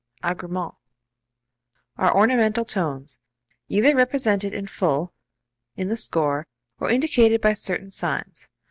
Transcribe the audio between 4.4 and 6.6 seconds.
in full in the score